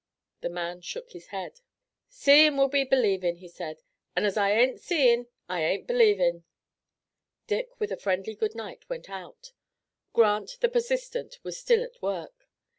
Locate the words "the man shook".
0.39-1.11